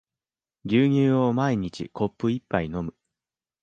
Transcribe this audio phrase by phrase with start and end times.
[0.65, 2.95] 牛乳を毎日コップ一杯飲む